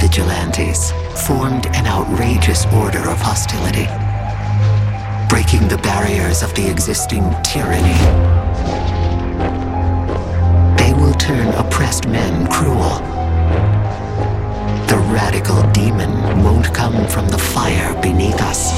[0.00, 0.92] vigilantes
[1.26, 3.86] formed an outrageous order of hostility,
[5.28, 7.98] breaking the barriers of the existing tyranny.
[10.76, 13.00] They will turn oppressed men cruel.
[14.86, 16.12] The radical demon
[16.44, 18.72] won't come from the fire beneath us.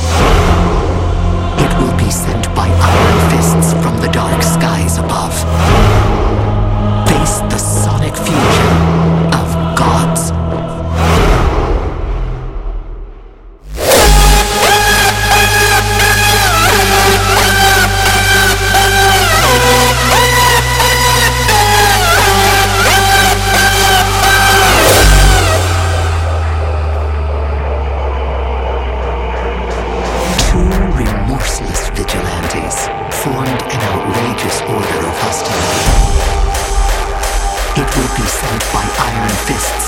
[1.64, 2.89] It will be sent by iron
[33.22, 35.84] formed an outrageous order of hostility.
[37.76, 39.79] It will be sent by iron fists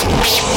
[0.00, 0.47] Air